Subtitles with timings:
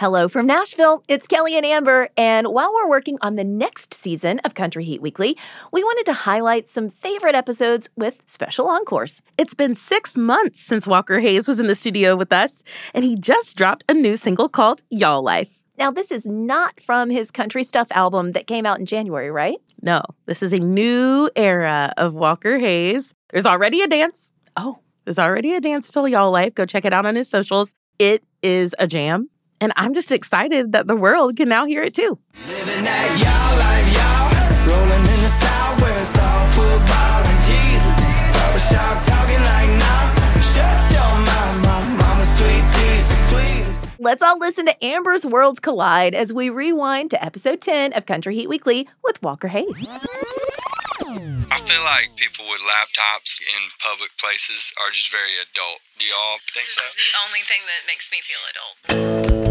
[0.00, 1.04] Hello from Nashville.
[1.08, 2.08] It's Kelly and Amber.
[2.16, 5.36] And while we're working on the next season of Country Heat Weekly,
[5.74, 9.20] we wanted to highlight some favorite episodes with special encores.
[9.36, 12.62] It's been six months since Walker Hayes was in the studio with us,
[12.94, 15.58] and he just dropped a new single called Y'all Life.
[15.76, 19.58] Now, this is not from his Country Stuff album that came out in January, right?
[19.82, 23.12] No, this is a new era of Walker Hayes.
[23.32, 24.30] There's already a dance.
[24.56, 26.54] Oh, there's already a dance to Y'all Life.
[26.54, 27.74] Go check it out on his socials.
[27.98, 29.28] It is a jam.
[29.60, 32.18] And I'm just excited that the world can now hear it too.
[32.46, 34.78] Living that y'all life, y'all.
[34.80, 37.96] Rolling in the south where it's all football and Jesus.
[38.32, 40.40] Barbershop talking like nah.
[40.40, 43.96] Shut your mouth, mama, mama, sweet tea, sweet.
[44.00, 48.34] Let's all listen to Amber's Worlds Collide as we rewind to episode 10 of Country
[48.34, 49.68] Heat Weekly with Walker Hayes.
[51.52, 55.80] I feel like people with laptops in public places are just very adult.
[55.98, 56.86] Do y'all think This so?
[56.86, 58.40] is the only thing that makes me feel
[59.36, 59.49] adult.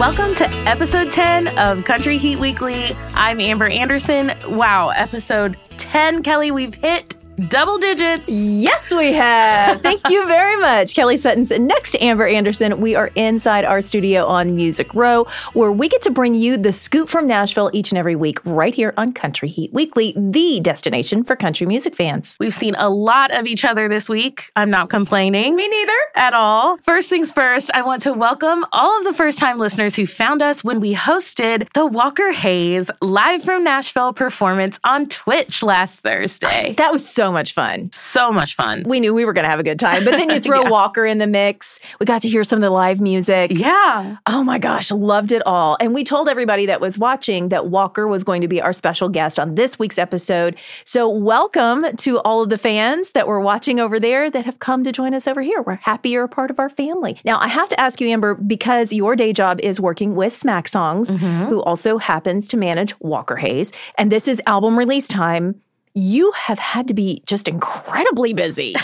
[0.00, 2.96] Welcome to episode 10 of Country Heat Weekly.
[3.14, 4.32] I'm Amber Anderson.
[4.48, 7.16] Wow, episode 10, Kelly, we've hit
[7.48, 8.28] double digits.
[8.28, 9.80] Yes, we have.
[9.82, 11.50] Thank you very much, Kelly Sutton's.
[11.50, 16.02] Next to Amber Anderson, we are inside our studio on Music Row, where we get
[16.02, 19.48] to bring you the scoop from Nashville each and every week, right here on Country
[19.48, 22.36] Heat Weekly, the destination for country music fans.
[22.40, 24.50] We've seen a lot of each other this week.
[24.56, 25.56] I'm not complaining.
[25.56, 25.92] Me neither.
[26.16, 26.78] At all.
[26.78, 30.42] First things first, I want to welcome all of the first time listeners who found
[30.42, 36.74] us when we hosted the Walker Hayes live from Nashville performance on Twitch last Thursday.
[36.76, 37.90] That was so much fun.
[37.92, 38.84] So much fun.
[38.86, 40.70] We knew we were going to have a good time, but then you throw Yeah.
[40.70, 41.80] Walker in the mix.
[41.98, 43.50] We got to hear some of the live music.
[43.54, 44.16] Yeah.
[44.26, 45.76] Oh my gosh, loved it all.
[45.80, 49.08] And we told everybody that was watching that Walker was going to be our special
[49.08, 50.58] guest on this week's episode.
[50.84, 54.84] So, welcome to all of the fans that were watching over there that have come
[54.84, 55.62] to join us over here.
[55.62, 57.18] We're happy you're a part of our family.
[57.24, 60.68] Now, I have to ask you, Amber, because your day job is working with Smack
[60.68, 61.46] Songs, mm-hmm.
[61.46, 65.60] who also happens to manage Walker Hayes, and this is album release time.
[65.94, 68.74] You have had to be just incredibly busy.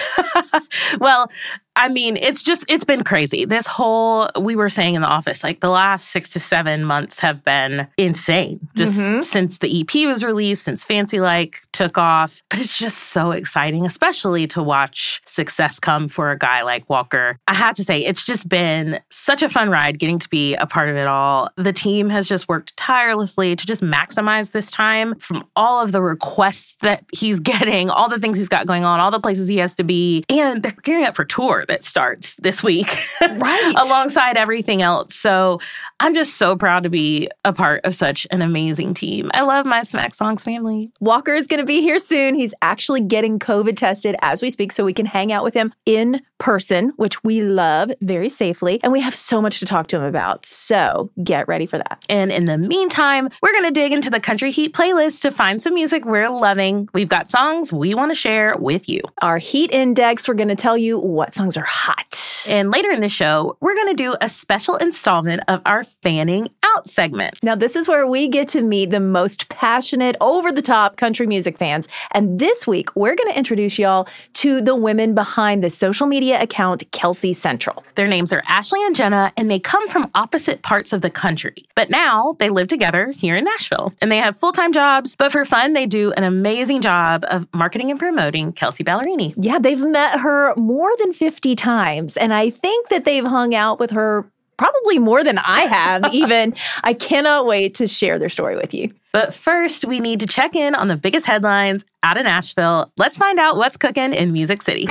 [1.00, 1.30] well,
[1.76, 3.44] I mean, it's just, it's been crazy.
[3.44, 7.18] This whole, we were saying in the office, like the last six to seven months
[7.20, 8.66] have been insane.
[8.74, 9.22] Just Mhm.
[9.22, 12.42] since the EP was released, since Fancy Like took off.
[12.48, 17.38] But it's just so exciting, especially to watch success come for a guy like Walker.
[17.46, 20.66] I have to say, it's just been such a fun ride getting to be a
[20.66, 21.50] part of it all.
[21.56, 26.00] The team has just worked tirelessly to just maximize this time from all of the
[26.00, 29.58] requests that he's getting, all the things he's got going on, all the places he
[29.58, 30.24] has to be.
[30.30, 32.88] And they're gearing up for tour that starts this week.
[33.36, 33.74] Right.
[33.76, 35.14] alongside everything else.
[35.14, 35.60] So
[36.00, 39.30] I'm just so proud to be a part of such an amazing team.
[39.34, 40.90] I love my Smack Songs family.
[41.00, 42.34] Walker is going to be here soon.
[42.34, 45.72] He's actually getting COVID tested as we speak, so we can hang out with him
[45.86, 48.80] in person, which we love very safely.
[48.82, 50.46] And we have so much to talk to him about.
[50.46, 52.04] So get ready for that.
[52.08, 55.60] And in the meantime, we're going to dig into the Country Heat playlist to find
[55.62, 56.88] some music we're loving.
[56.92, 59.00] We've got songs we want to share with you.
[59.22, 62.22] Our heat index, we're going to tell you what songs are hot.
[62.48, 66.48] And later in the show, we're going to do a special installment of our fanning
[66.62, 67.34] out segment.
[67.42, 71.26] Now, this is where we get to meet the most passionate, over the top country
[71.26, 71.88] music fans.
[72.12, 76.25] And this week, we're going to introduce y'all to the women behind the social media
[76.26, 77.84] media account Kelsea Central.
[77.94, 81.54] Their names are Ashley and Jenna, and they come from opposite parts of the country.
[81.76, 85.14] But now they live together here in Nashville, and they have full time jobs.
[85.14, 89.34] But for fun, they do an amazing job of marketing and promoting Kelsea Ballerini.
[89.36, 93.78] Yeah, they've met her more than 50 times, and I think that they've hung out
[93.78, 96.54] with her probably more than I have, even.
[96.82, 98.92] I cannot wait to share their story with you.
[99.12, 102.90] But first, we need to check in on the biggest headlines out of Nashville.
[102.96, 104.86] Let's find out what's cooking in Music City.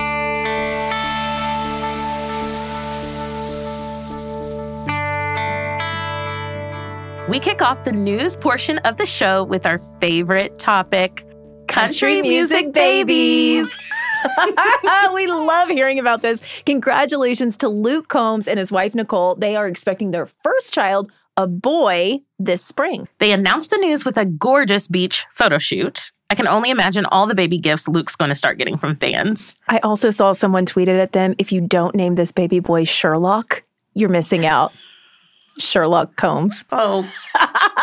[7.27, 11.25] We kick off the news portion of the show with our favorite topic
[11.67, 13.67] country music babies.
[15.13, 16.43] we love hearing about this.
[16.67, 19.33] Congratulations to Luke Combs and his wife Nicole.
[19.33, 23.07] They are expecting their first child, a boy, this spring.
[23.17, 26.11] They announced the news with a gorgeous beach photo shoot.
[26.29, 29.55] I can only imagine all the baby gifts Luke's going to start getting from fans.
[29.67, 33.63] I also saw someone tweeted at them if you don't name this baby boy Sherlock,
[33.95, 34.73] you're missing out.
[35.57, 36.63] Sherlock Combs.
[36.71, 37.09] Oh.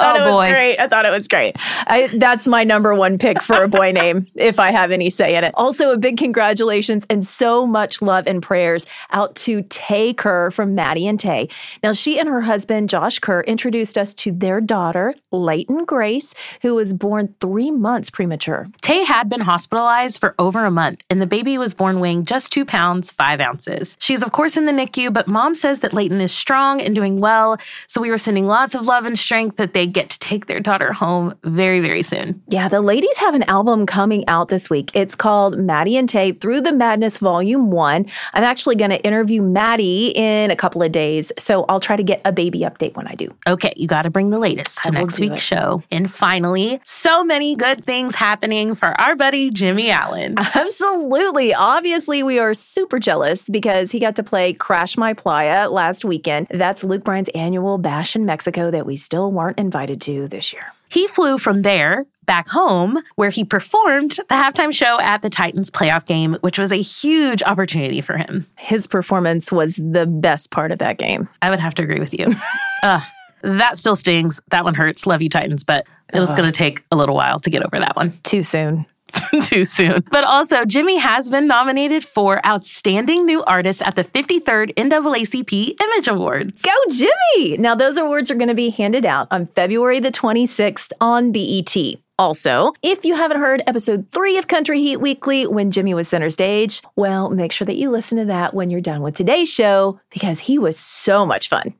[0.00, 0.48] thought Oh, it was boy.
[0.50, 0.78] great.
[0.78, 1.56] I thought it was great.
[1.86, 5.36] I, that's my number one pick for a boy name, if I have any say
[5.36, 5.52] in it.
[5.56, 10.74] Also, a big congratulations and so much love and prayers out to Tay Kerr from
[10.74, 11.48] Maddie and Tay.
[11.82, 16.74] Now, she and her husband, Josh Kerr, introduced us to their daughter, Leighton Grace, who
[16.74, 18.68] was born three months premature.
[18.80, 22.52] Tay had been hospitalized for over a month, and the baby was born weighing just
[22.52, 23.96] two pounds, five ounces.
[24.00, 27.18] She's, of course, in the NICU, but mom says that Leighton is strong and doing
[27.18, 27.58] well.
[27.86, 30.60] So we were sending lots of love and strength that they get to take their
[30.60, 32.42] daughter home very, very soon.
[32.48, 34.90] Yeah, the ladies have an album coming out this week.
[34.94, 38.06] It's called Maddie and Tay Through the Madness Volume 1.
[38.32, 42.02] I'm actually going to interview Maddie in a couple of days, so I'll try to
[42.02, 43.34] get a baby update when I do.
[43.46, 45.40] Okay, you got to bring the latest to next week's it.
[45.40, 45.82] show.
[45.90, 50.36] And finally, so many good things happening for our buddy Jimmy Allen.
[50.38, 51.54] Absolutely.
[51.54, 56.46] Obviously, we are super jealous because he got to play Crash My Playa last weekend.
[56.50, 60.72] That's Luke Bryan's annual bash in Mexico that we still weren't invited to this year.
[60.88, 65.70] He flew from there back home, where he performed the halftime show at the Titans
[65.70, 68.46] playoff game, which was a huge opportunity for him.
[68.56, 71.28] His performance was the best part of that game.
[71.42, 72.26] I would have to agree with you.
[72.82, 73.00] uh,
[73.42, 74.40] that still stings.
[74.50, 75.06] That one hurts.
[75.06, 77.78] Love you, Titans, but it was going to take a little while to get over
[77.78, 78.18] that one.
[78.24, 78.86] Too soon.
[79.42, 80.04] Too soon.
[80.10, 86.08] But also, Jimmy has been nominated for Outstanding New Artist at the 53rd NAACP Image
[86.08, 86.62] Awards.
[86.62, 87.56] Go, Jimmy!
[87.56, 91.76] Now, those awards are going to be handed out on February the 26th on BET.
[92.18, 96.28] Also, if you haven't heard episode three of Country Heat Weekly when Jimmy was center
[96.28, 99.98] stage, well, make sure that you listen to that when you're done with today's show
[100.10, 101.72] because he was so much fun.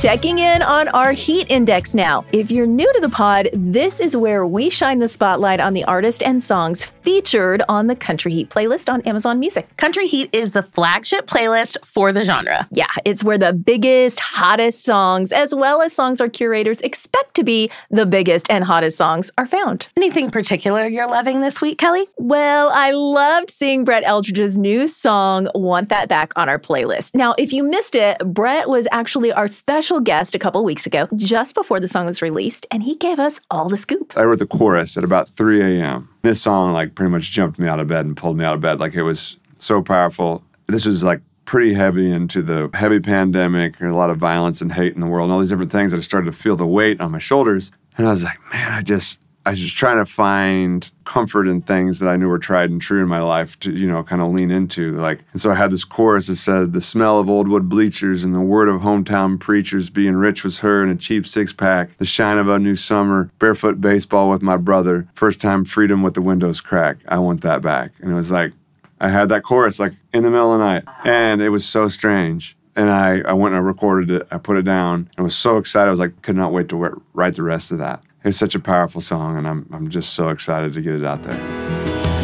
[0.00, 2.24] Checking in on our heat index now.
[2.32, 5.84] If you're new to the pod, this is where we shine the spotlight on the
[5.84, 9.68] artist and songs featured on the Country Heat playlist on Amazon Music.
[9.76, 12.66] Country Heat is the flagship playlist for the genre.
[12.72, 17.44] Yeah, it's where the biggest, hottest songs, as well as songs our curators expect to
[17.44, 19.88] be the biggest and hottest songs, are found.
[19.96, 22.08] Anything particular you're loving this week, Kelly?
[22.18, 27.14] Well, I loved seeing Brett Eldredge's new song, Want That Back, on our playlist.
[27.14, 31.08] Now, if you missed it, Brett was actually our special guest a couple weeks ago,
[31.16, 34.16] just before the song was released, and he gave us all the scoop.
[34.16, 36.08] I wrote the chorus at about 3 a.m.
[36.22, 38.60] This song like pretty much jumped me out of bed and pulled me out of
[38.60, 38.80] bed.
[38.80, 40.42] Like it was so powerful.
[40.66, 44.94] This was like pretty heavy into the heavy pandemic, a lot of violence and hate
[44.94, 45.92] in the world, and all these different things.
[45.92, 48.82] I started to feel the weight on my shoulders, and I was like, man, I
[48.82, 49.18] just.
[49.46, 52.80] I was just trying to find comfort in things that I knew were tried and
[52.80, 54.96] true in my life to, you know, kind of lean into.
[54.96, 58.24] Like, and so I had this chorus that said, The smell of old wood bleachers
[58.24, 61.94] and the word of hometown preachers being rich was her in a cheap six pack,
[61.98, 66.14] the shine of a new summer, barefoot baseball with my brother, first time freedom with
[66.14, 66.96] the windows crack.
[67.08, 67.92] I want that back.
[68.00, 68.52] And it was like,
[68.98, 71.88] I had that chorus like in the middle of the night, and it was so
[71.88, 72.56] strange.
[72.76, 74.26] And I, I went and I recorded it.
[74.30, 75.10] I put it down.
[75.18, 75.86] I was so excited.
[75.86, 78.02] I was like, could not wait to write the rest of that.
[78.24, 81.22] It's such a powerful song, and I'm, I'm just so excited to get it out
[81.24, 81.36] there.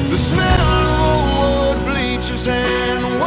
[0.08, 3.18] The smell of old wood bleachers and the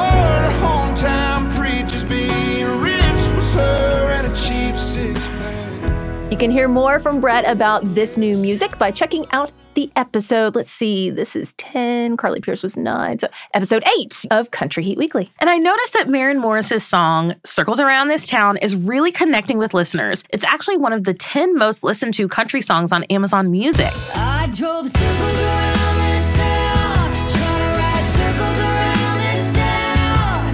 [0.59, 6.31] hometown preachers being rich was her and a cheap six pack.
[6.31, 10.55] You can hear more from Brett about this new music by checking out the episode.
[10.55, 14.97] Let's see, this is 10, Carly Pearce was 9, so episode 8 of Country Heat
[14.97, 15.31] Weekly.
[15.39, 19.73] And I noticed that Maren Morris's song, Circles Around This Town, is really connecting with
[19.73, 20.23] listeners.
[20.31, 23.91] It's actually one of the 10 most listened to country songs on Amazon Music.
[24.15, 30.53] I drove circles around this town, trying to ride circles around this town,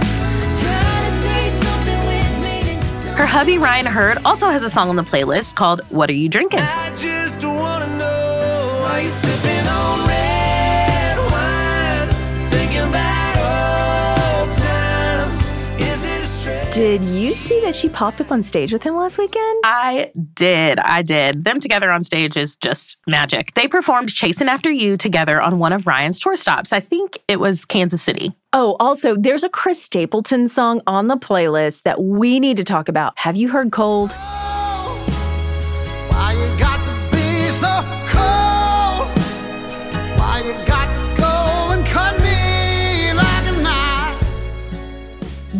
[0.60, 3.12] trying to say something with me.
[3.12, 6.28] Her hubby, Ryan Hurd, also has a song on the playlist called What Are You
[6.28, 6.60] Drinking?
[16.72, 19.62] Did you see that she popped up on stage with him last weekend?
[19.64, 20.78] I did.
[20.78, 21.44] I did.
[21.44, 23.52] Them together on stage is just magic.
[23.54, 26.72] They performed Chasing After You together on one of Ryan's tour stops.
[26.72, 28.32] I think it was Kansas City.
[28.52, 32.88] Oh, also, there's a Chris Stapleton song on the playlist that we need to talk
[32.88, 33.18] about.
[33.18, 34.14] Have you heard Cold?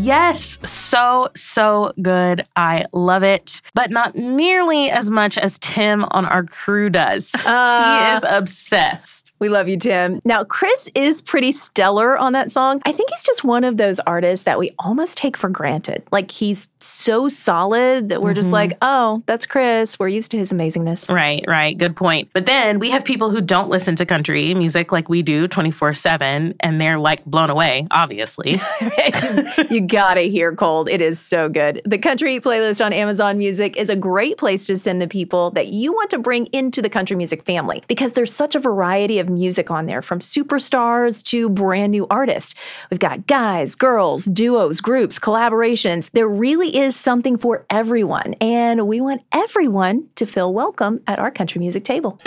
[0.01, 2.47] Yes, so, so good.
[2.57, 7.31] I love it, but not nearly as much as Tim on our crew does.
[7.35, 9.35] Uh, he is obsessed.
[9.41, 10.21] We love you, Tim.
[10.25, 12.81] Now, Chris is pretty stellar on that song.
[12.87, 16.03] I think he's just one of those artists that we almost take for granted.
[16.11, 19.99] Like, he's so solid that we're just like, oh, that's Chris.
[19.99, 21.13] We're used to his amazingness.
[21.13, 21.77] Right, right.
[21.77, 22.31] Good point.
[22.33, 25.95] But then we have people who don't listen to country music like we do 24
[25.95, 28.61] 7, and they're like blown away, obviously.
[29.71, 30.89] you gotta hear Cold.
[30.89, 31.83] It is so good.
[31.85, 35.67] The country playlist on Amazon Music is a great place to send the people that
[35.67, 39.29] you want to bring into the country music family because there's such a variety of
[39.29, 42.55] music on there from superstars to brand new artists.
[42.91, 46.11] We've got guys, girls, duos, groups, collaborations.
[46.13, 51.33] There really is something for everyone, and we want everyone to feel welcome at our
[51.33, 52.21] country music table.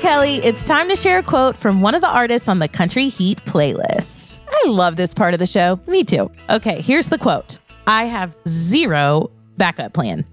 [0.00, 3.08] Kelly, it's time to share a quote from one of the artists on the Country
[3.10, 4.38] Heat playlist.
[4.48, 5.78] I love this part of the show.
[5.86, 6.30] Me too.
[6.48, 10.24] Okay, here's the quote I have zero backup plan.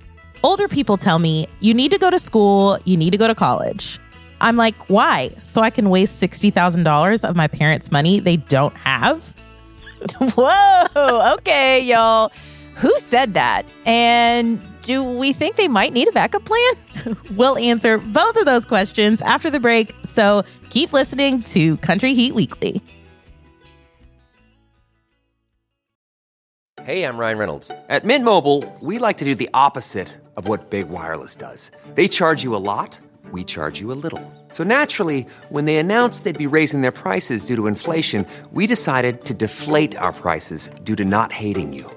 [0.42, 3.36] Older people tell me, you need to go to school, you need to go to
[3.36, 4.00] college.
[4.40, 5.32] I'm like, why?
[5.44, 9.36] So I can waste $60,000 of my parents' money they don't have?
[10.22, 12.32] Whoa, okay, y'all.
[12.78, 13.66] Who said that?
[13.88, 16.74] And do we think they might need a backup plan?
[17.38, 22.34] We'll answer both of those questions after the break, so keep listening to Country Heat
[22.34, 22.82] Weekly.
[26.84, 27.72] Hey, I'm Ryan Reynolds.
[27.90, 31.72] At Mint Mobile, we like to do the opposite of what Big Wireless does.
[31.96, 33.00] They charge you a lot,
[33.32, 34.22] we charge you a little.
[34.50, 39.24] So naturally, when they announced they'd be raising their prices due to inflation, we decided
[39.26, 41.97] to deflate our prices due to not hating you.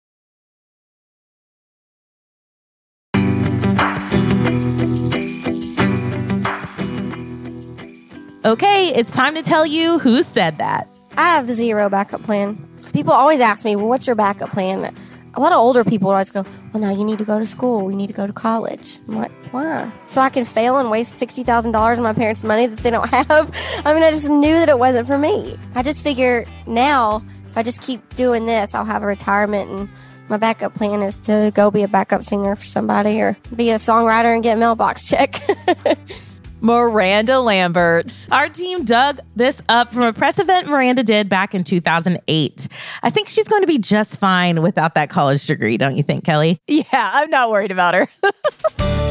[8.43, 10.89] Okay, it's time to tell you who said that.
[11.15, 12.57] I have zero backup plan.
[12.91, 14.95] People always ask me, well, what's your backup plan?
[15.35, 16.43] A lot of older people always go,
[16.73, 17.85] well, now you need to go to school.
[17.85, 18.99] We need to go to college.
[19.07, 19.93] I'm like, why?
[20.07, 23.51] So I can fail and waste $60,000 of my parents' money that they don't have?
[23.85, 25.59] I mean, I just knew that it wasn't for me.
[25.75, 29.89] I just figure now, if I just keep doing this, I'll have a retirement and
[30.29, 33.75] my backup plan is to go be a backup singer for somebody or be a
[33.75, 35.39] songwriter and get a mailbox check.
[36.61, 38.27] Miranda Lambert.
[38.31, 42.67] Our team dug this up from a press event Miranda did back in 2008.
[43.01, 46.23] I think she's going to be just fine without that college degree, don't you think,
[46.23, 46.59] Kelly?
[46.67, 48.07] Yeah, I'm not worried about her.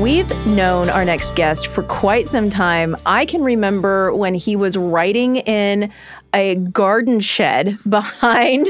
[0.00, 2.96] We've known our next guest for quite some time.
[3.04, 5.92] I can remember when he was writing in
[6.34, 8.66] a garden shed behind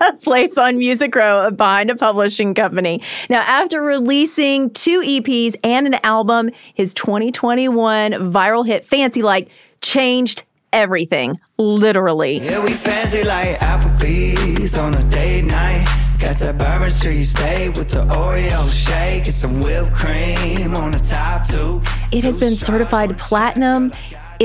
[0.00, 3.02] a place on Music Row, behind a publishing company.
[3.28, 9.48] Now, after releasing two EPs and an album, his 2021 viral hit Fancy Like
[9.80, 10.42] changed
[10.72, 12.38] everything, literally.
[12.38, 15.86] Yeah, we fancy like Applebee's on a date night.
[16.18, 20.98] Got that Bourbon Street steak with the Oreo shake and some whipped cream on the
[20.98, 21.82] top too.
[22.12, 23.92] It has been certified platinum.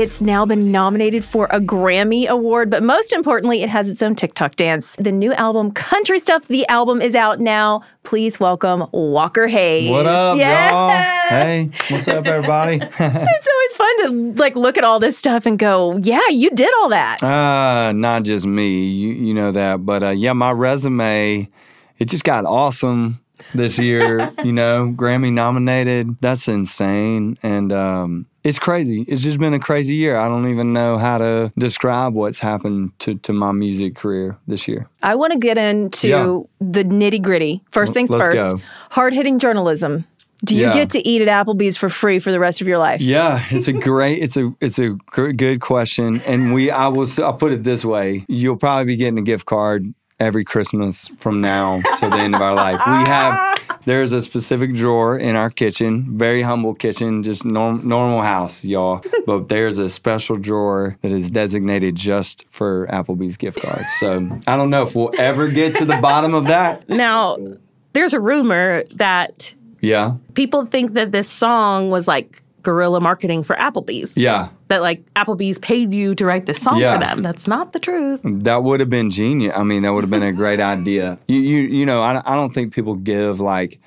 [0.00, 4.14] It's now been nominated for a Grammy Award, but most importantly, it has its own
[4.14, 4.96] TikTok dance.
[4.96, 7.82] The new album, Country Stuff, the album is out now.
[8.02, 9.90] Please welcome Walker Hayes.
[9.90, 10.88] What up, y'all?
[11.28, 12.76] Hey, what's up, everybody?
[12.98, 16.72] It's always fun to like look at all this stuff and go, yeah, you did
[16.80, 17.22] all that.
[17.22, 21.46] uh, not just me, you, you know that, but uh, yeah, my resume,
[21.98, 23.20] it just got awesome
[23.54, 24.32] this year.
[24.46, 26.16] you know, Grammy nominated.
[26.22, 29.04] That's insane, and um, it's crazy.
[29.08, 30.16] It's just been a crazy year.
[30.16, 34.66] I don't even know how to describe what's happened to, to my music career this
[34.66, 34.88] year.
[35.02, 36.40] I want to get into Yeah.
[36.60, 37.62] the nitty gritty.
[37.70, 38.56] First things Let's first.
[38.90, 40.04] Hard hitting journalism.
[40.42, 40.72] Do you Yeah.
[40.72, 43.02] get to eat at Applebee's for free for the rest of your life?
[43.02, 47.06] Yeah, it's a great, it's a, it's a gr- good question, and we, I will,
[47.22, 51.42] I'll put it this way: you'll probably be getting a gift card every Christmas from
[51.42, 52.80] now till the end of our life.
[52.86, 58.22] We have, there's a specific drawer in our kitchen, very humble kitchen, just norm, normal
[58.22, 59.02] house, y'all.
[59.26, 63.86] But there's a special drawer that is designated just for Applebee's gift cards.
[64.00, 66.88] So I don't know if we'll ever get to the bottom of that.
[66.88, 67.36] Now,
[67.92, 73.56] there's a rumor that Yeah, people think that this song was like guerrilla marketing for
[73.56, 74.16] Applebee's.
[74.16, 74.48] yeah.
[74.68, 76.94] That like Applebee's paid you to write this song Yeah.
[76.94, 77.22] for them.
[77.22, 78.20] That's not the truth.
[78.24, 79.52] That would have been genius.
[79.56, 81.18] I mean, that would have been a great idea.
[81.26, 83.80] You, you, you know, I, I don't think people give like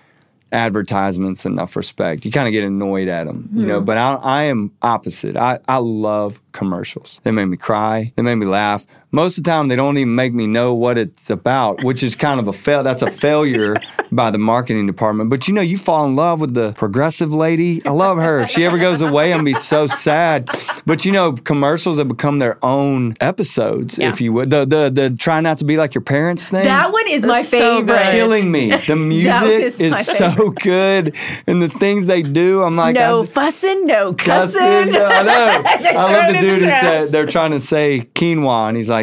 [0.52, 2.26] advertisements enough respect.
[2.26, 3.80] You kind of get annoyed at them, you know.
[3.80, 3.86] Hmm.
[3.86, 5.36] But I, I am opposite.
[5.36, 7.20] I, I love commercials.
[7.24, 8.14] They make me cry.
[8.16, 8.86] They make me laugh.
[9.16, 12.16] Most of the time, they don't even make me know what it's about, which is
[12.16, 12.82] kind of a fail.
[12.82, 13.76] That's a failure
[14.12, 15.30] by the marketing department.
[15.30, 17.86] But you know, you fall in love with the progressive lady.
[17.86, 18.40] I love her.
[18.42, 20.50] If she ever goes away, I'm gonna be so sad.
[20.88, 24.50] But you know, commercials have become their own episodes, if you would.
[24.50, 26.64] The the the try not to be like your parents thing.
[26.64, 28.02] That one is my so favorite.
[28.12, 28.72] killing me.
[28.94, 31.16] The music is is so good,
[31.48, 32.64] and the things they do.
[32.64, 34.96] I'm like, no I, fussing, no Cussing, cussing.
[34.96, 35.64] I know.
[35.84, 38.78] They're I love the it in dude who said they're trying to say quinoa, and
[38.78, 39.03] he's like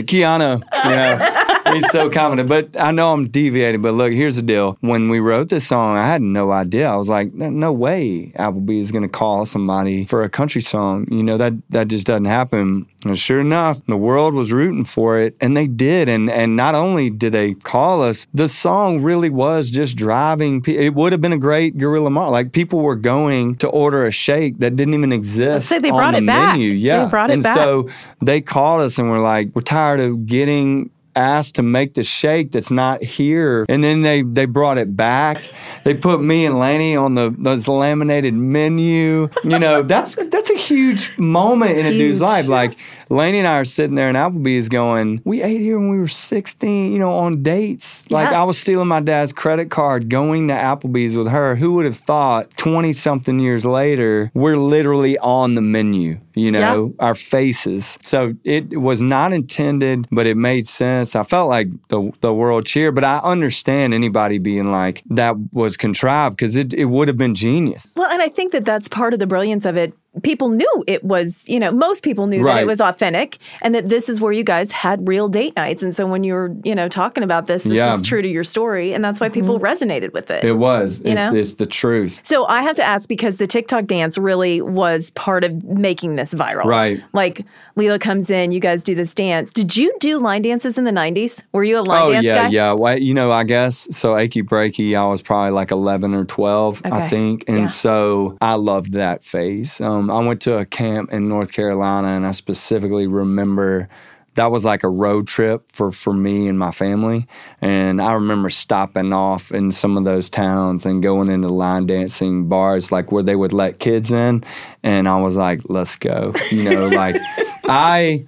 [0.84, 2.48] You know, he's so confident.
[2.48, 3.82] But I know I'm deviating.
[3.82, 4.76] But look, here's the deal.
[4.80, 6.88] When we wrote this song, I had no idea.
[6.90, 11.06] I was like, no, way, Applebee is going to call somebody for a country song.
[11.10, 12.86] You know that that just doesn't happen.
[13.04, 16.08] And sure enough, the world was rooting for it, and they did.
[16.08, 20.60] And and not only did they call us, the song really was just driving.
[20.60, 22.32] pe- It would have been a great guerrilla market.
[22.32, 25.70] Like people were going to order a shake that didn't even exist.
[25.70, 26.52] they on brought the it back.
[26.52, 26.70] Menu.
[26.70, 27.56] They Yeah, brought it and back.
[27.56, 27.88] so
[28.20, 32.52] they called us and were like, "We're tired of getting." Asked to make the shake
[32.52, 33.66] that's not here.
[33.68, 35.42] And then they they brought it back.
[35.84, 39.28] They put me and Laney on the those laminated menu.
[39.44, 42.48] You know that's that's a huge moment in a dude's life.
[42.48, 42.76] Like
[43.08, 46.08] Laney and I are sitting there and Applebee's going we ate here when we were
[46.08, 48.08] 16 you know on dates.
[48.10, 51.56] Like I was stealing my dad's credit card going to Applebee's with her.
[51.56, 56.94] Who would have thought 20 something years later we're literally on the menu you know
[56.98, 57.98] our faces.
[58.04, 61.16] So it was not intended but it made sense.
[61.16, 65.76] I felt like the, the world cheered but i understand anybody being like that was
[65.76, 67.86] contrived because it, it would have been genius.
[67.96, 69.92] Well, and I think that that's part of the brilliance of it.
[70.24, 73.88] People knew it was, you know, most people knew that it was authentic and that
[73.88, 75.82] this is where you guys had real date nights.
[75.84, 77.94] And so when you were, you know, talking about this, this Yeah.
[77.94, 78.92] is true to your story.
[78.92, 80.42] And that's why people resonated with it.
[80.44, 81.34] it was You it's, know?
[81.34, 85.44] it's the truth So I have to ask because the TikTok dance really was part
[85.44, 86.64] of making this viral.
[86.64, 87.00] Right.
[87.12, 87.44] Like
[87.76, 89.52] Lela comes in, you guys do this dance.
[89.52, 91.40] Did you do line dances in the 90s?
[91.52, 92.48] Were you a line oh dance yeah guy?
[92.48, 96.24] yeah well, you know i guess so achy breaky i was probably like 11 or
[96.24, 97.66] 12 i think and Yeah.
[97.66, 102.08] so i loved that phase um, Um, i went to a camp in north carolina
[102.08, 103.88] and i specifically remember
[104.34, 107.26] that was like a road trip for, for me and my family.
[107.60, 112.48] And I remember stopping off in some of those towns and going into line dancing
[112.48, 114.44] bars, like where they would let kids in.
[114.82, 116.32] And I was like, let's go.
[116.50, 117.16] You know, like
[117.64, 118.24] I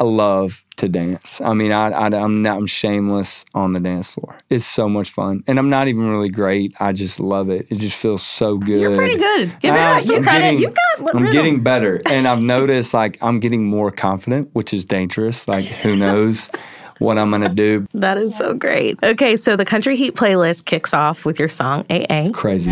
[0.00, 1.40] love to dance.
[1.40, 4.36] I mean, I, I, I'm not, I'm shameless on the dance floor.
[4.50, 5.44] It's so much fun.
[5.46, 6.74] And I'm not even really great.
[6.80, 7.66] I just love it.
[7.70, 8.80] It just feels so good.
[8.80, 9.52] You're pretty good.
[9.60, 10.40] Give yourself some credit.
[10.42, 12.00] getting- you got I'm getting better.
[12.06, 15.46] And I've noticed like I'm getting more confident, which is dangerous.
[15.46, 16.50] Like who knows
[16.98, 17.86] what I'm gonna do.
[17.94, 18.98] That is so great.
[19.02, 22.30] Okay, so the Country Heat playlist kicks off with your song AA.
[22.32, 22.70] Crazy.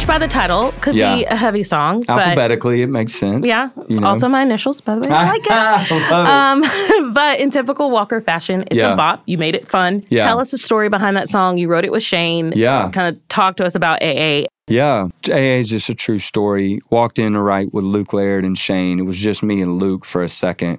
[0.00, 2.04] Which by the title could be a heavy song.
[2.04, 3.44] But Alphabetically, it makes sense.
[3.44, 4.06] yeah, it's you know?
[4.06, 5.14] also my initials, by the way.
[5.14, 5.52] I like it.
[5.52, 7.02] I love it.
[7.04, 8.94] Um, but in typical Walker fashion, it's Yeah.
[8.94, 9.22] a bop.
[9.26, 10.02] You made it fun.
[10.08, 10.24] Yeah.
[10.24, 11.58] Tell us the story behind that song.
[11.58, 12.54] You wrote it with Shane.
[12.56, 12.90] Yeah.
[12.90, 14.46] Kind of talk to us about AA.
[14.68, 16.80] Yeah, AA is just a true story.
[16.88, 19.00] Walked in to write with Luke Laird and Shane.
[19.00, 20.78] It was just me and Luke for a second.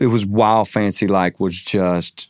[0.00, 2.26] It was Wild Fancy Like was just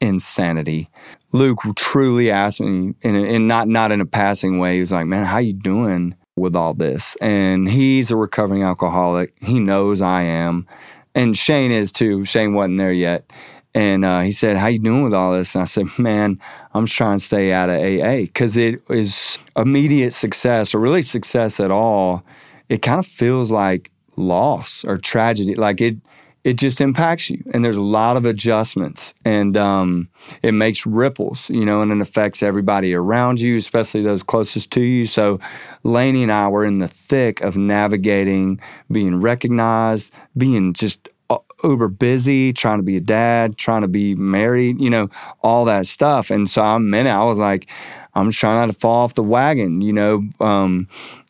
[0.00, 0.88] insanity.
[1.32, 4.74] Luke truly asked me, and, not not in a passing way.
[4.74, 9.34] He was like, "Man, how you doing with all this?" And he's a recovering alcoholic.
[9.40, 10.66] He knows I am,
[11.14, 12.24] and Shane is too.
[12.24, 13.30] Shane wasn't there yet.
[13.74, 16.40] And uh, he said, "How you doing with all this?" And I said, "Man,
[16.74, 21.02] I'm just trying to stay out of AA because it is immediate success or really
[21.02, 22.24] success at all.
[22.68, 25.54] It kind of feels like loss or tragedy.
[25.54, 25.96] Like it,
[26.44, 30.08] it just impacts you and there's a lot of adjustments and um,
[30.42, 34.80] it makes ripples you know and it affects everybody around you especially those closest to
[34.80, 35.06] you.
[35.06, 35.40] So
[35.82, 41.88] laney and i were in the thick of navigating being recognized being just uh, uber
[41.88, 45.08] busy trying to be a dad trying to be married you know
[45.42, 46.30] all that stuff.
[46.30, 47.68] And so i'm in it i was like
[48.14, 50.88] i'm just trying not to fall off the wagon you know um,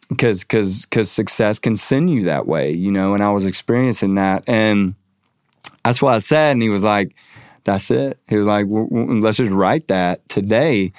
[0.09, 3.14] because because because success can send you that way, you know.
[3.14, 4.94] And I was experiencing that, and
[5.85, 6.53] that's what I said.
[6.53, 7.14] And he was like,
[7.64, 10.92] "That's it." He was like, w- w- "Let's just write that today."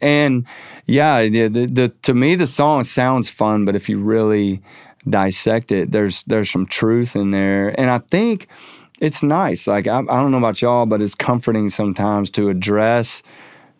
[0.00, 0.46] And
[0.86, 4.60] yeah, the, the, the to me the song sounds fun, but if you really
[5.08, 8.48] dissect it, there's there's some truth in there, and I think
[9.00, 9.66] it's nice.
[9.66, 13.22] Like I, I don't know about y'all, but it's comforting sometimes to address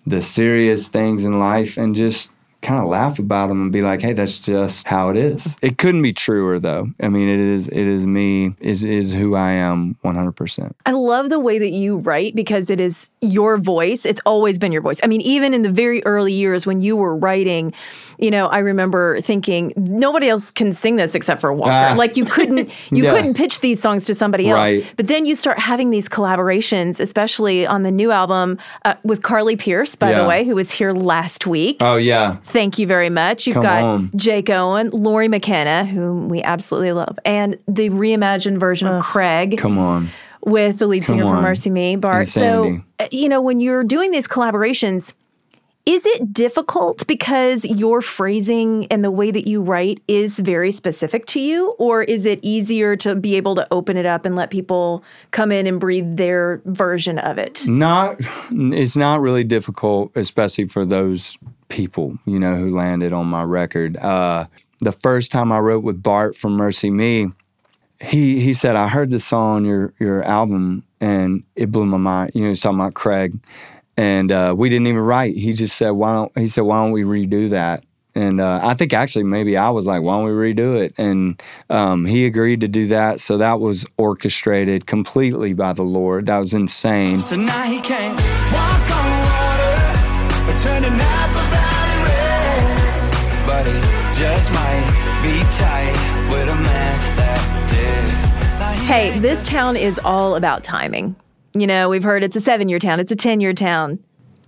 [0.06, 2.30] the serious things in life and just
[2.62, 5.78] kind of laugh about them and be like, "Hey, that's just how it is." It
[5.78, 6.88] couldn't be truer, though.
[7.00, 7.68] I mean, it is.
[7.68, 8.54] It is me.
[8.60, 10.76] Is is who I am, one hundred percent.
[10.86, 14.04] I love the way that you write because it is your voice.
[14.04, 15.00] It's always been your voice.
[15.02, 17.72] I mean, even in the very early years when you were writing,
[18.22, 21.72] you know, I remember thinking nobody else can sing this except for Walker.
[21.72, 21.94] Ah.
[21.96, 23.12] like you couldn't you Yeah.
[23.14, 24.70] couldn't pitch these songs to somebody else.
[24.70, 24.92] Right.
[24.96, 29.56] But then you start having these collaborations, especially on the new album uh, with Carly
[29.56, 31.78] Pearce, by the way, who was here last week.
[31.80, 32.36] Oh yeah.
[32.44, 33.46] Thank you very much.
[33.46, 34.10] You've Come got on.
[34.16, 39.78] Jake Owen, Lori McKenna, whom we absolutely love, and the reimagined version of Craig Come
[39.78, 40.10] on.
[40.46, 41.44] with the lead Come singer from.
[41.44, 42.26] MercyMe, Bart.
[42.28, 45.12] So, uh, you know, when you're doing these collaborations,
[45.84, 51.26] is it difficult because your phrasing and the way that you write is very specific
[51.26, 51.70] to you?
[51.78, 55.50] Or is it easier to be able to open it up and let people come
[55.50, 57.66] in and breathe their version of it?
[57.66, 58.20] Not.
[58.50, 61.36] It's not really difficult, especially for those
[61.68, 63.96] people, you know, who landed on my record.
[63.96, 64.46] Uh,
[64.80, 67.34] the first time I wrote with Bart from MercyMe,
[68.00, 71.98] he he said, "I heard this song on your your album, and it blew my
[71.98, 73.32] mind." You know, he's talking about Craig,
[73.96, 75.36] and uh, we didn't even write.
[75.36, 78.74] He just said, "Why don't?" He said, "Why don't we redo that?" And uh, I
[78.74, 82.60] think actually maybe I was like, "Why don't we redo it?" And um, he agreed
[82.60, 83.20] to do that.
[83.20, 86.26] So that was orchestrated completely by the Lord.
[86.26, 87.20] That was insane.
[87.20, 88.16] So now he can't
[88.52, 93.46] walk on water or turn an Napa Valley red.
[93.46, 93.80] But he
[94.18, 98.82] just might be tight with a man that did.
[98.86, 101.16] Hey, this town is all about timing.
[101.54, 103.98] You know, we've heard it's a seven year town, it's a 10 year town,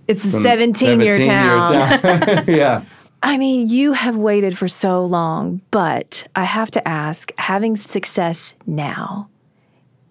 [0.07, 1.99] it's a 17 year town.
[1.99, 2.43] town.
[2.47, 2.83] yeah.
[3.23, 8.53] I mean, you have waited for so long, but I have to ask having success
[8.67, 9.29] now,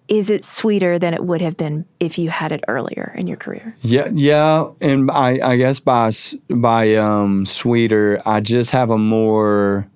[0.07, 3.37] is it sweeter than it would have been if you had it earlier in your
[3.37, 3.75] career?
[3.81, 6.11] Yeah, yeah, and I, I guess by
[6.49, 9.87] by um, sweeter, I just have a more.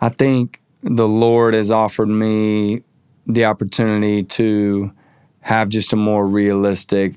[0.00, 2.82] I think the Lord has offered me
[3.26, 4.92] the opportunity to
[5.44, 7.14] have just a more realistic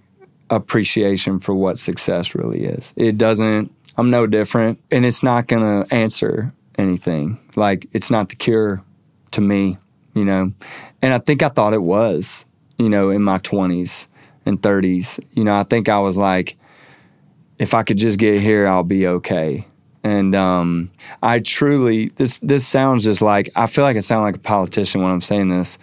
[0.50, 2.94] appreciation for what success really is.
[2.98, 3.74] It doesn't.
[3.96, 7.40] I'm no different, and it's not going to answer anything.
[7.56, 8.84] Like it's not the cure
[9.32, 9.78] to me,
[10.14, 10.52] you know.
[11.02, 12.46] And I think I thought it was,
[12.78, 14.08] you know, in my 20s
[14.46, 15.24] and 30s.
[15.32, 16.58] You know, I think I was like,
[17.60, 19.66] if I could just get here, I'll be okay.
[20.04, 20.92] And um,
[21.24, 25.02] I truly, this this sounds just like I feel like I sound like a politician
[25.02, 25.78] when I'm saying this,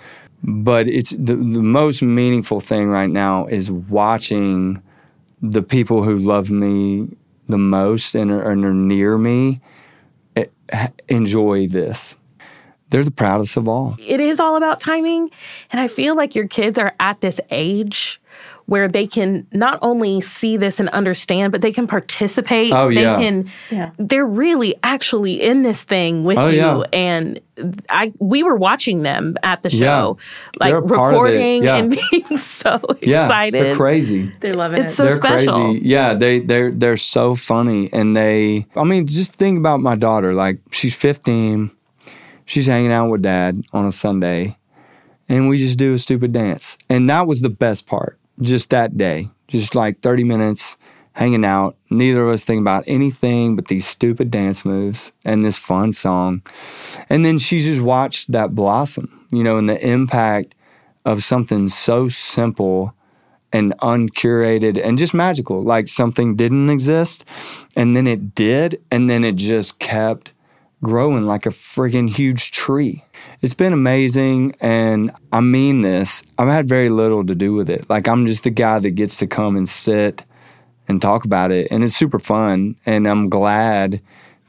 [0.47, 4.83] but it's the, the most meaningful thing right now is watching
[5.41, 7.09] the people who love me
[7.49, 9.61] the most and are, and are near me
[10.37, 10.47] eh,
[11.09, 12.19] enjoy this.
[12.91, 13.97] They're the proudest of all.
[13.99, 15.31] it is all about timing.
[15.73, 18.21] And I feel like your kids are at this age
[18.67, 22.73] where they can not only see this and understand, but they can participate.
[22.73, 23.17] Oh, they yeah.
[23.17, 23.91] can Yeah.
[23.99, 26.57] they're really actually in this thing with Oh, you.
[26.57, 26.83] yeah.
[26.93, 27.41] And
[27.91, 29.79] I we were watching them at the Yeah.
[29.87, 30.19] show,
[30.61, 31.23] like They're a part of it.
[31.23, 31.77] recording Yeah.
[31.77, 33.63] and being so Yeah, excited.
[33.63, 34.33] they're crazy.
[34.41, 34.85] They're loving it.
[34.87, 35.65] It's so they're special.
[35.73, 35.81] crazy.
[35.87, 38.67] Yeah, they they're they're so funny, and they.
[38.77, 40.33] I mean, just think about my daughter.
[40.35, 41.71] Like she's 15,
[42.47, 44.57] she's hanging out with dad on a Sunday,
[45.29, 48.19] and we just do a stupid dance, and that was the best part.
[48.41, 50.77] Just that day, just like 30 minutes
[51.13, 51.77] hanging out.
[51.91, 56.43] Neither of us think about anything but these stupid dance moves and this fun song,
[57.09, 59.27] and then she just watched that blossom.
[59.31, 60.55] You know, and the impact
[61.05, 62.95] of something so simple
[63.53, 65.63] and uncurated and just magical.
[65.63, 67.25] Like something didn't exist
[67.77, 70.33] and then it did, and then it just kept
[70.83, 73.04] growing like a friggin' huge tree.
[73.43, 76.23] It's been amazing, and I mean this.
[76.39, 77.89] I've had very little to do with it.
[77.89, 80.25] Like, I'm just the guy that gets to come and sit
[80.89, 82.77] and talk about it, and it's super fun.
[82.87, 84.01] And I'm glad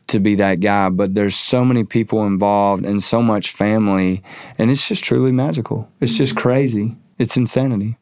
[0.07, 4.23] to be that guy, but there's so many people involved and so much family,
[4.57, 5.89] and it's just truly magical.
[5.99, 6.41] It's just mm-hmm.
[6.41, 6.95] crazy.
[7.17, 7.97] It's insanity.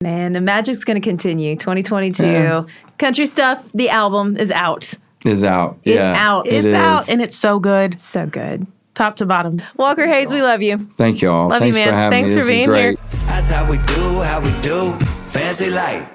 [0.00, 1.56] Man, the magic's going to continue.
[1.56, 2.26] 2022.
[2.26, 2.64] Yeah.
[2.98, 4.92] Country Stuff, the album is out.
[5.24, 5.78] Is out.
[5.84, 6.46] It's yeah, out.
[6.46, 6.72] It's is.
[6.74, 7.08] out.
[7.08, 8.00] And it's so good.
[8.00, 8.66] So good.
[8.94, 9.60] Top to bottom.
[9.76, 10.78] Walker Hayes, we love you.
[10.96, 11.48] Thank you all.
[11.48, 11.88] Love you, man.
[11.88, 12.40] for having Thanks me.
[12.40, 12.96] for This being here.
[13.26, 14.92] That's how we do, how we do.
[15.30, 16.08] Fancy Like.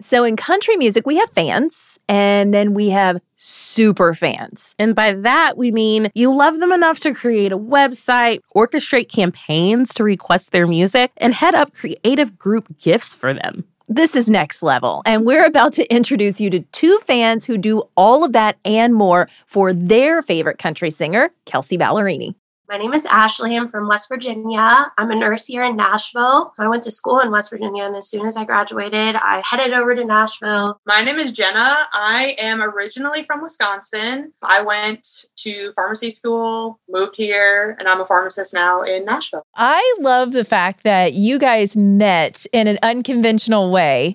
[0.00, 4.74] So in country music, we have fans and then we have super fans.
[4.78, 9.92] And by that, we mean you love them enough to create a website, orchestrate campaigns
[9.94, 13.64] to request their music, and head up creative group gifts for them.
[13.90, 15.00] This is next level.
[15.06, 18.94] And we're about to introduce you to two fans who do all of that and
[18.94, 22.34] more for their favorite country singer, Kelsea Ballerini.
[22.68, 23.56] My name is Ashley.
[23.56, 24.92] I'm from West Virginia.
[24.98, 26.52] I'm a nurse here in Nashville.
[26.58, 29.72] I went to school in West Virginia, and as soon as I graduated, I headed
[29.72, 30.78] over to Nashville.
[30.84, 31.78] My name is Jenna.
[31.94, 34.34] I am originally from Wisconsin.
[34.42, 39.44] I went to pharmacy school, moved here, and I'm a pharmacist now in Nashville.
[39.56, 44.14] I love the fact that you guys met in an unconventional way.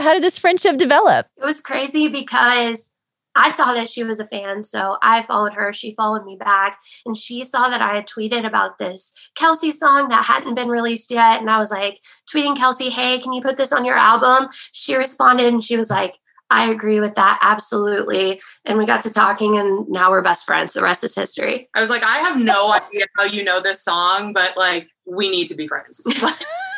[0.00, 1.26] How did this friendship develop?
[1.36, 2.92] It was crazy because
[3.34, 5.72] I saw that she was a fan, so I followed her.
[5.72, 10.08] She followed me back, and she saw that I had tweeted about this Kelsea song
[10.08, 11.40] that hadn't been released yet.
[11.40, 14.48] And I was like, tweeting Kelsea, hey, can you put this on your album?
[14.72, 16.18] She responded and she was like,
[16.50, 17.38] I agree with that.
[17.40, 18.40] Absolutely.
[18.66, 20.74] And we got to talking, and now we're best friends.
[20.74, 21.70] The rest is history.
[21.74, 25.30] I was like, I have no idea how you know this song, but like, we
[25.30, 26.06] need to be friends.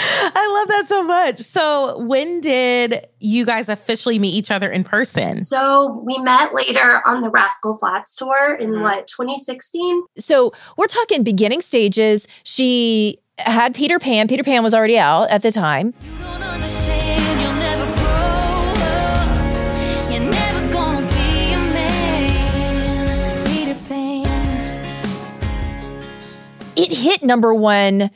[0.00, 1.40] I love that so much.
[1.40, 5.40] So, when did you guys officially meet each other in person?
[5.40, 8.82] So we met later on the Rascal Flatts tour in Mm-hmm.
[8.82, 10.04] what, 2016?
[10.18, 12.28] So we're talking beginning stages.
[12.44, 14.28] She had Peter Pan.
[14.28, 15.94] Peter Pan was already out at the time.
[16.04, 20.12] you'll never grow up.
[20.12, 23.46] You're never gonna be a man.
[23.46, 24.26] Peter Pan.
[26.76, 28.10] It hit number one,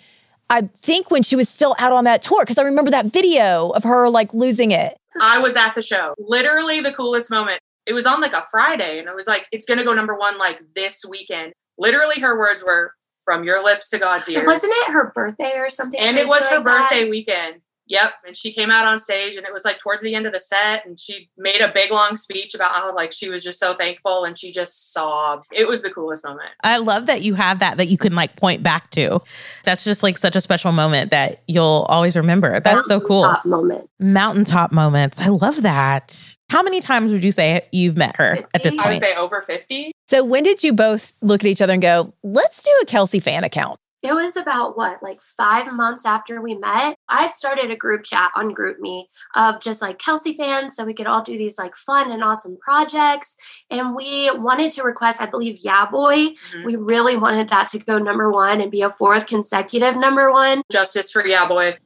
[0.52, 3.70] I think, when she was still out on that tour, because I remember that video
[3.70, 4.94] of her like losing it.
[5.18, 6.14] I was at the show.
[6.18, 7.58] Literally the coolest moment.
[7.86, 10.36] It was on like a Friday, and it was like, it's gonna go number one
[10.36, 11.54] like this weekend.
[11.78, 12.92] Literally, her words were
[13.24, 14.46] from your lips to God's ears.
[14.46, 15.98] Wasn't it her birthday or something?
[15.98, 16.90] And it crazy was her like that?
[16.90, 17.54] birthday weekend.
[17.92, 18.12] Yep.
[18.26, 20.40] And she came out on stage and it was like towards the end of the
[20.40, 23.74] set and she made a big long speech about how like she was just so
[23.74, 25.46] thankful and she just sobbed.
[25.52, 26.48] It was the coolest moment.
[26.62, 29.20] I love that you have that that you can like point back to.
[29.64, 32.60] That's just like such a special moment that you'll always remember.
[32.60, 33.22] That's so cool.
[33.22, 33.90] Mountaintop moment.
[34.00, 35.20] Mountaintop moments.
[35.20, 36.36] I love that.
[36.48, 38.86] How many times would you say you've met her at this point?
[38.86, 39.92] I would say over 50.
[40.06, 43.20] So when did you both look at each other and go, let's do a Kelsea
[43.20, 43.78] fan account?
[44.02, 46.96] It was about what, like five months after we met.
[47.08, 49.04] I had started a group chat on GroupMe
[49.36, 52.58] of just like Kelsea fans, so we could all do these like fun and awesome
[52.60, 53.36] projects.
[53.70, 56.30] And we wanted to request, I believe, Yeah Boy.
[56.30, 56.64] Mm-hmm.
[56.64, 60.62] We really wanted that to go number one and be a fourth consecutive number one.
[60.70, 61.76] Justice for Yeah Boy.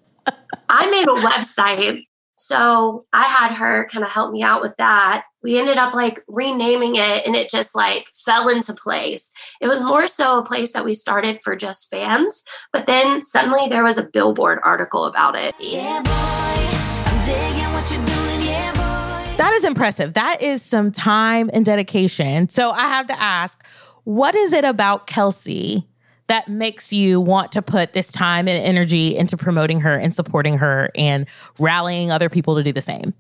[0.69, 2.03] I made a website.
[2.39, 5.25] So I had her kind of help me out with that.
[5.47, 9.33] We ended up like renaming it and it just like fell into place.
[9.61, 13.69] It was more so a place that we started for just fans, but then suddenly
[13.69, 15.55] there was a billboard article about it.
[15.61, 18.49] Yeah, boy, I'm digging what you're doing.
[18.49, 19.37] Yeah, boy.
[19.37, 20.15] That is impressive.
[20.15, 22.49] That is some time and dedication.
[22.49, 23.65] So I have to ask,
[24.03, 25.87] what is it about Kelsea
[26.27, 30.59] that makes you want to put this time and energy into promoting her and supporting
[30.59, 31.25] her and
[31.61, 33.15] rallying other people to do the same?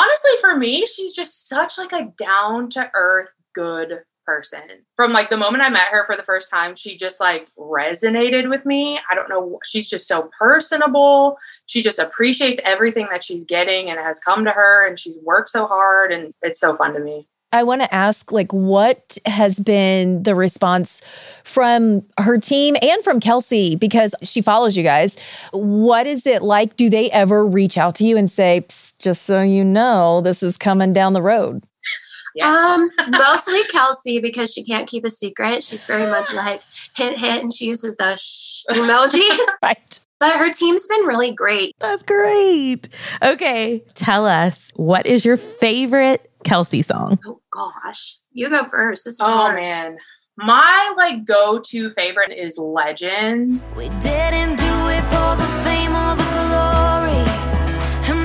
[0.00, 4.62] Honestly, for me, she's just such like a down to earth, good person.
[4.96, 8.48] From like the moment I met her for the first time, she just like resonated
[8.48, 8.98] with me.
[9.10, 9.58] I don't know.
[9.66, 11.36] She's just so personable.
[11.66, 15.50] She just appreciates everything that she's getting and has come to her and she's worked
[15.50, 17.28] so hard and it's so fun to me.
[17.52, 21.02] I want to ask, like, what has been the response
[21.42, 25.18] from her team and from Kelsea because she follows you guys?
[25.52, 26.76] What is it like?
[26.76, 28.64] Do they ever reach out to you and say,
[28.98, 31.64] just so you know, this is coming down the road?
[32.42, 35.64] Um, mostly Kelsea because she can't keep a secret.
[35.64, 36.62] She's very much like
[36.96, 39.28] hint hint and she uses the shh emoji.
[39.62, 40.00] right.
[40.18, 41.74] But her team's been really great.
[41.78, 42.88] That's great.
[43.22, 43.82] Okay.
[43.94, 47.18] Tell us, what is your favorite Kelsea song?
[47.52, 48.18] Gosh.
[48.32, 49.04] You go first.
[49.04, 49.56] This is Oh hard.
[49.56, 49.98] man.
[50.36, 53.66] My like go-to favorite is Legends.
[53.76, 57.24] We didn't do it for the fame or the glory,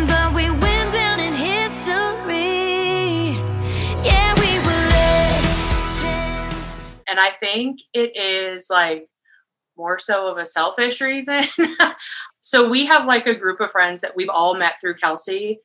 [0.07, 3.31] but we went down in history.
[4.05, 4.85] Yeah, we were
[5.95, 6.71] legends.
[7.07, 9.09] And I think it is like
[9.77, 11.43] more so of a selfish reason.
[12.41, 15.59] so we have like a group of friends that we've all met through Kelsea.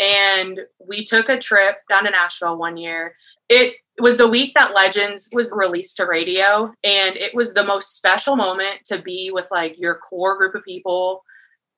[0.00, 3.14] And we took a trip down to Nashville one year.
[3.48, 7.64] It It was the week that Legends was released to radio, and it was the
[7.64, 11.22] most special moment to be with like your core group of people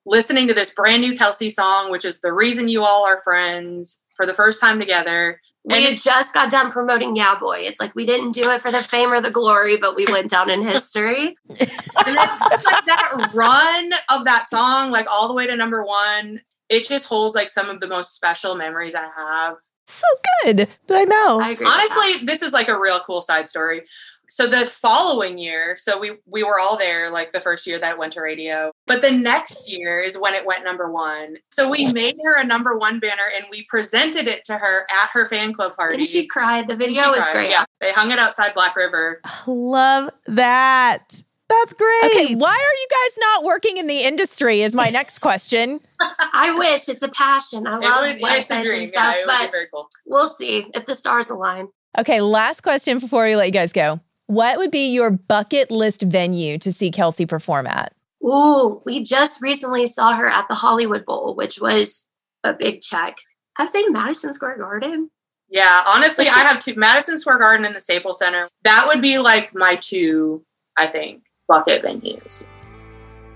[0.06, 4.02] listening to this brand new Kelsea song, which is the reason you all are friends
[4.16, 5.40] for the first time together.
[5.66, 7.60] We had just got done promoting Yeah Boy.
[7.60, 10.28] It's like we didn't do it for the fame or the glory, but we went
[10.28, 11.36] down in history.
[11.48, 16.42] and it's like that run of that song, like all the way to number one,
[16.68, 19.56] it just holds like some of the most special memories I have.
[19.86, 20.06] So
[20.44, 20.68] good.
[20.90, 21.40] I know.
[21.40, 21.66] I agree.
[21.68, 23.82] Honestly, this is like a real cool side story.
[24.26, 27.92] So the following year, so we we were all there like the first year that
[27.92, 28.72] it went to radio.
[28.86, 31.36] But the next year is when it went number 1.
[31.50, 35.10] So we made her a number 1 banner and we presented it to her at
[35.12, 35.98] her fan club party.
[35.98, 36.68] And she cried.
[36.68, 37.32] The video she was cried.
[37.32, 37.50] great.
[37.50, 37.64] Yeah.
[37.82, 39.20] They hung it outside Black River.
[39.46, 41.22] Love that.
[41.48, 42.04] That's great.
[42.06, 44.62] Okay, why are you guys not working in the industry?
[44.62, 45.80] Is my next question.
[46.00, 47.66] I wish it's a passion.
[47.66, 48.82] I It love would- it's a websites dream.
[48.82, 49.88] and stuff, Yeah, it but very cool.
[50.06, 51.68] we'll see if the stars align.
[51.98, 54.00] Okay, last question before we let you guys go.
[54.26, 57.92] What would be your bucket list venue to see Kelsea perform at?
[58.24, 62.06] Ooh, we just recently saw her at the Hollywood Bowl, which was
[62.42, 63.18] a big check.
[63.58, 65.10] I would say Madison Square Garden.
[65.50, 68.48] Yeah, honestly, I have two Madison Square Garden and the Staples Center.
[68.64, 70.42] That would be like my two,
[70.76, 72.44] I think, bucket venues.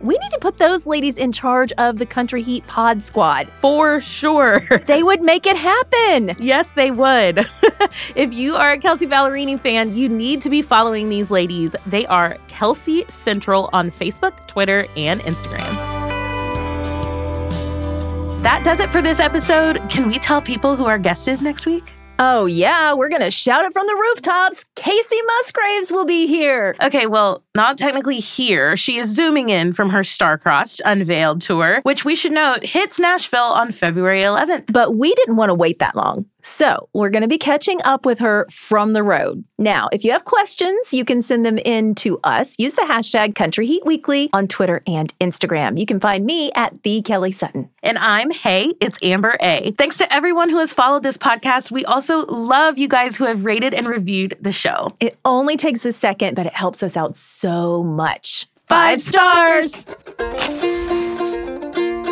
[0.00, 3.50] We need to put those ladies in charge of the Country Heat Pod Squad.
[3.60, 4.60] For sure.
[4.86, 6.36] They would make it happen.
[6.38, 7.46] Yes, they would.
[8.14, 11.74] if you are a Kelsea Ballerini fan, you need to be following these ladies.
[11.86, 15.98] They are Kelsea Central on Facebook, Twitter, and Instagram.
[18.42, 19.90] That does it for this episode.
[19.90, 21.92] Can we tell people who our guest is next week?
[22.20, 24.66] Oh, yeah, we're going to shout it from the rooftops.
[24.74, 26.74] Kacey Musgraves will be here.
[26.82, 28.76] Okay, well, not technically here.
[28.76, 33.40] She is zooming in from her Star-Crossed Unveiled tour, which we should note hits Nashville
[33.40, 34.72] on February 11th.
[34.72, 36.26] But we didn't want to wait that long.
[36.48, 39.44] So we're going to be catching up with her from the road.
[39.58, 42.58] Now, if you have questions, you can send them in to us.
[42.58, 45.78] Use the hashtag Country Heat Weekly on Twitter and Instagram.
[45.78, 47.68] You can find me at the Kelly Sutton.
[47.82, 49.72] And I'm Hey, it's Amber A.
[49.72, 51.70] Thanks to everyone who has followed this podcast.
[51.70, 54.96] We also love you guys who have rated and reviewed the show.
[55.00, 58.46] It only takes a second, but it helps us out so much.
[58.68, 59.84] Five stars.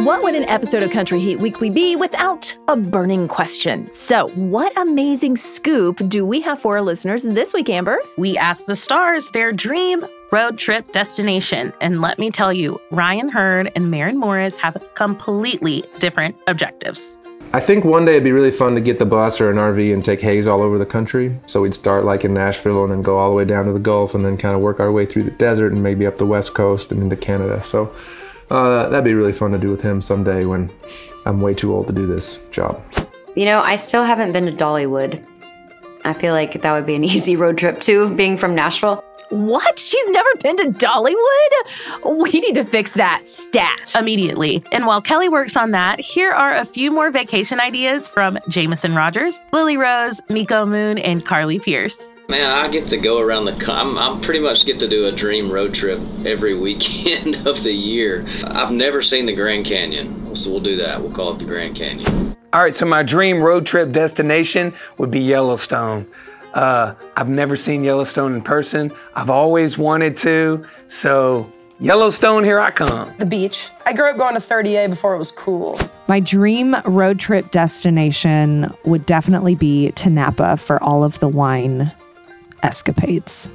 [0.00, 3.90] What would an episode of Country Heat Weekly be without a burning question?
[3.92, 7.98] So, what amazing scoop do we have for our listeners this week, Amber?
[8.18, 11.72] We asked the stars their dream road trip destination.
[11.80, 17.18] And let me tell you, Ryan Hurd and Maren Morris have completely different objectives.
[17.54, 19.94] I think one day it'd be really fun to get the bus or an RV
[19.94, 21.34] and take Hayes all over the country.
[21.46, 23.78] So we'd start like in Nashville and then go all the way down to the
[23.78, 26.26] Gulf and then kind of work our way through the desert and maybe up the
[26.26, 27.62] West Coast and into Canada.
[27.62, 27.94] So
[28.50, 30.70] uh, that'd be really fun to do with him someday when
[31.24, 32.82] I'm way too old to do this job.
[33.34, 35.24] You know, I still haven't been to Dollywood.
[36.04, 39.04] I feel like that would be an easy road trip too, being from Nashville.
[39.30, 39.78] What?
[39.78, 42.22] She's never been to Dollywood?
[42.22, 43.94] We need to fix that stat.
[43.98, 44.62] Immediately.
[44.72, 48.94] And while Kelly works on that, here are a few more vacation ideas from Jameson
[48.94, 52.10] Rogers, Lily Rose, Miko Moon, and Carly Pearce.
[52.28, 53.56] Man, I get to go around the.
[53.56, 57.62] co- I'm, I'm pretty much get to do a dream road trip every weekend of
[57.62, 58.26] the year.
[58.44, 61.00] I've never seen the Grand Canyon, so we'll do that.
[61.00, 62.36] We'll call it the Grand Canyon.
[62.52, 66.06] All right, so my dream road trip destination would be Yellowstone.
[66.56, 68.90] Uh, I've never seen Yellowstone in person.
[69.14, 70.64] I've always wanted to.
[70.88, 73.14] So, Yellowstone, here I come.
[73.18, 73.68] The beach.
[73.84, 75.78] I grew up going to 30A before it was cool.
[76.08, 81.92] My dream road trip destination would definitely be to Napa for all of the wine
[82.62, 83.50] escapades.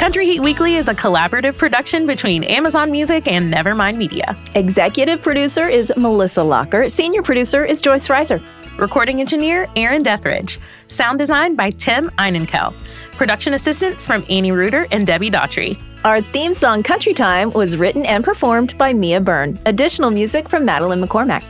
[0.00, 4.34] Country Heat Weekly is a collaborative production between Amazon Music and Nevermind Media.
[4.54, 6.88] Executive producer is Melissa Locker.
[6.88, 8.42] Senior producer is Joyce Reiser.
[8.78, 10.58] Recording engineer, Aaron Dethridge.
[10.88, 12.72] Sound design by Tim Einenkel.
[13.18, 15.78] Production assistants from Annie Reuter and Debbie Daughtry.
[16.02, 19.58] Our theme song, Country Time, was written and performed by Mia Byrne.
[19.66, 21.44] Additional music from Madeline McCormack.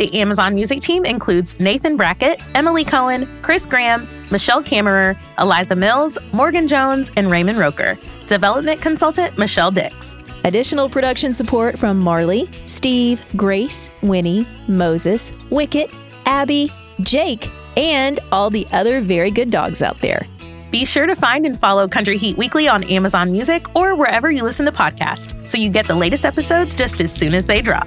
[0.00, 6.16] The Amazon Music team includes Nathan Brackett, Emily Cohen, Chris Graham, Michelle Kammerer, Eliza Mills,
[6.32, 7.98] Morgan Jones, and Raymond Roker.
[8.26, 10.16] Development consultant, Michelle Dix.
[10.44, 15.90] Additional production support from Marley, Steve, Grace, Winnie, Moses, Wicket,
[16.24, 16.70] Abby,
[17.02, 17.46] Jake,
[17.76, 20.26] and all the other very good dogs out there.
[20.70, 24.44] Be sure to find and follow Country Heat Weekly on Amazon Music or wherever you
[24.44, 27.86] listen to podcasts so you get the latest episodes just as soon as they drop.